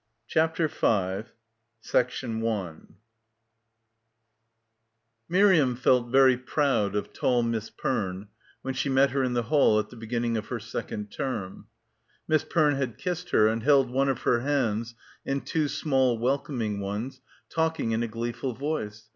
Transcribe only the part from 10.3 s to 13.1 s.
of her second term. Miss Perne had